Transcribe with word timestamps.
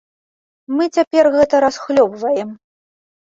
Мы 0.77 0.87
цяпер 0.99 1.29
гэта 1.35 1.55
расхлёбваем. 1.65 2.49